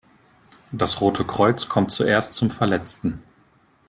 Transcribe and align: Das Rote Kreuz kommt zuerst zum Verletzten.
Das 0.71 0.99
Rote 0.99 1.25
Kreuz 1.25 1.69
kommt 1.69 1.91
zuerst 1.91 2.33
zum 2.33 2.49
Verletzten. 2.49 3.21